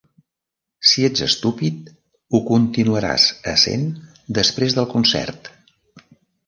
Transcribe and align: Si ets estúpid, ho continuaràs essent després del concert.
Si 0.91 1.03
ets 1.09 1.21
estúpid, 1.25 1.91
ho 2.37 2.41
continuaràs 2.49 3.29
essent 3.55 3.87
després 4.41 4.79
del 4.81 4.93
concert. 4.97 5.55